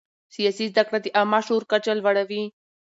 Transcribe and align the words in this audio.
سیاسي 0.35 0.65
زده 0.71 0.83
کړه 0.87 0.99
د 1.01 1.07
عامه 1.17 1.39
شعور 1.45 1.63
کچه 1.71 1.91
لوړوي 1.99 2.43